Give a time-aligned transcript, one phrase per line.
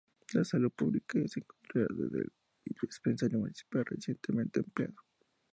[0.33, 2.31] La salud pública se controla desde el
[2.65, 4.95] Dispensario Municipal, recientemente ampliado.